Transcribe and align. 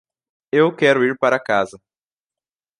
Eu 0.51 0.75
quero 0.75 1.05
ir 1.05 1.15
para 1.19 1.39
casa 1.39 1.79